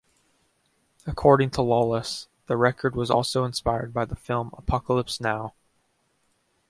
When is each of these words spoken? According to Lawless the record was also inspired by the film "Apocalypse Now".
According 1.05 1.51
to 1.51 1.61
Lawless 1.61 2.27
the 2.47 2.57
record 2.57 2.95
was 2.95 3.11
also 3.11 3.43
inspired 3.43 3.93
by 3.93 4.03
the 4.03 4.15
film 4.15 4.49
"Apocalypse 4.57 5.21
Now". 5.21 5.53